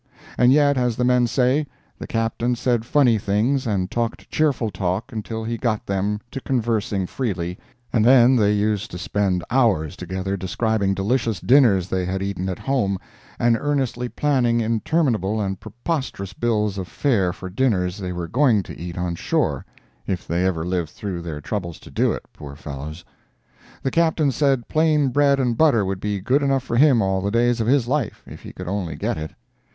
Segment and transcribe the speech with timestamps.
[0.35, 1.67] And yet, as the men say,
[1.99, 7.05] the Captain said funny things and talked cheerful talk until he got them to conversing
[7.05, 7.59] freely,
[7.93, 12.57] and then they used to spend hours together describing delicious dinners they had eaten at
[12.57, 12.97] home,
[13.37, 18.75] and earnestly planning interminable and preposterous bills of fare for dinners they were going to
[18.79, 19.67] eat on shore,
[20.07, 23.05] if they ever lived through their troubles to do it, poor fellows.
[23.83, 27.29] The Captain said plain bread and butter would be good enough for him all the
[27.29, 29.33] days of his life, if he could only get it.